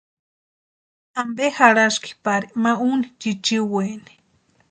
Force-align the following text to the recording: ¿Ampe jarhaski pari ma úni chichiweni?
¿Ampe 1.21 1.45
jarhaski 1.57 2.11
pari 2.23 2.47
ma 2.63 2.71
úni 2.89 3.05
chichiweni? 3.19 4.13